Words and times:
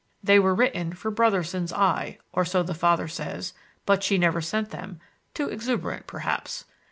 They 0.23 0.39
were 0.39 0.55
written 0.55 0.93
for 0.93 1.11
Brotherson's 1.11 1.71
eye 1.71 2.17
or 2.33 2.43
so 2.43 2.63
the 2.63 2.73
father 2.73 3.07
says 3.07 3.53
but 3.85 4.01
she 4.01 4.17
never 4.17 4.41
sent 4.41 4.71
them; 4.71 4.99
too 5.35 5.47
exuberant 5.49 6.07
perhaps. 6.07 6.65